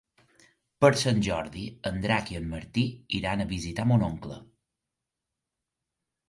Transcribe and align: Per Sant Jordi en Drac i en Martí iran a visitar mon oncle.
Per 0.85 0.89
Sant 1.01 1.19
Jordi 1.27 1.65
en 1.89 1.99
Drac 2.05 2.31
i 2.35 2.37
en 2.39 2.47
Martí 2.53 2.85
iran 3.19 3.45
a 3.45 3.47
visitar 3.53 3.87
mon 3.93 4.07
oncle. 4.09 4.39